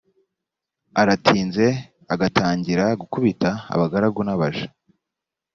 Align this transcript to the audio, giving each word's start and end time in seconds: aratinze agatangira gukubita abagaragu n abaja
aratinze 1.01 1.65
agatangira 2.13 2.85
gukubita 3.01 3.49
abagaragu 3.73 4.19
n 4.27 4.29
abaja 4.35 4.67